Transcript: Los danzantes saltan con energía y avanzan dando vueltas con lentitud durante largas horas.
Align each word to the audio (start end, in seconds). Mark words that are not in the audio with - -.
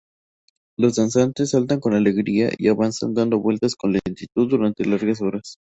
Los 0.79 0.95
danzantes 0.95 1.51
saltan 1.51 1.79
con 1.79 1.93
energía 1.93 2.49
y 2.57 2.69
avanzan 2.69 3.13
dando 3.13 3.37
vueltas 3.37 3.75
con 3.75 3.91
lentitud 3.91 4.49
durante 4.49 4.83
largas 4.83 5.21
horas. 5.21 5.57